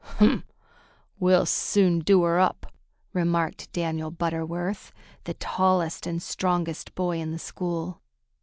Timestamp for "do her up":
1.99-2.73